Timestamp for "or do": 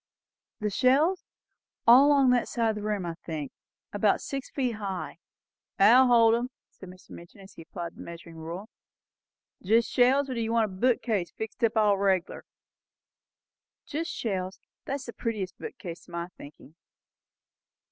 10.27-10.41